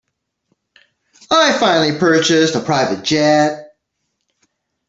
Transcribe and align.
I 1.29 1.53
finally 1.59 1.99
purchased 1.99 2.55
a 2.55 2.59
private 2.59 3.03
jet. 3.03 3.77